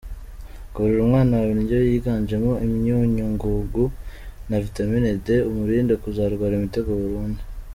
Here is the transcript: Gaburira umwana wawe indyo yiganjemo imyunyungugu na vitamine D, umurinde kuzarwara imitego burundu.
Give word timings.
Gaburira 0.73 1.01
umwana 1.03 1.33
wawe 1.39 1.51
indyo 1.57 1.77
yiganjemo 1.89 2.51
imyunyungugu 2.65 3.83
na 4.49 4.57
vitamine 4.63 5.09
D, 5.25 5.27
umurinde 5.49 5.93
kuzarwara 6.03 6.53
imitego 6.55 6.89
burundu. 7.01 7.41